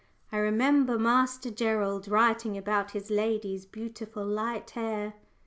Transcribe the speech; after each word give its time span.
I 0.31 0.37
remember 0.37 0.97
Master 0.97 1.51
Gerald 1.51 2.07
writing 2.07 2.57
about 2.57 2.89
his 2.93 3.11
lady's 3.11 3.67
beautiful 3.67 4.25
light 4.25 4.71
hair." 4.71 5.13